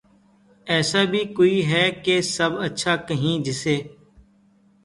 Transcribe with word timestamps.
ایسا 0.67 1.01
بھی 1.11 1.21
کوئی 1.35 1.57
ھے 1.69 1.83
کہ 2.03 2.15
سب 2.35 2.51
اچھا 2.65 2.95
کہیں 3.07 3.43
جسے 3.45 3.75